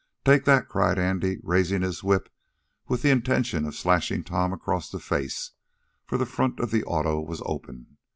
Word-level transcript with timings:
"Take 0.25 0.45
that!" 0.45 0.67
cried 0.67 0.97
Andy, 0.97 1.37
raising 1.43 1.83
his 1.83 2.03
whip, 2.03 2.27
with 2.87 3.03
the 3.03 3.11
intention 3.11 3.65
of 3.67 3.75
slashing 3.75 4.23
Tom 4.23 4.51
across 4.51 4.89
the 4.89 4.99
face, 4.99 5.51
for 6.07 6.17
the 6.17 6.25
front 6.25 6.59
of 6.59 6.71
the 6.71 6.83
auto 6.85 7.21
was 7.21 7.43
open. 7.45 7.97